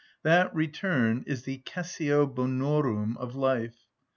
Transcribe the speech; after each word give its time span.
That 0.23 0.51
return 0.55 1.23
is 1.27 1.43
the 1.43 1.59
cessio 1.59 2.25
bonorum 2.25 3.17
of 3.17 3.35
life. 3.35 3.85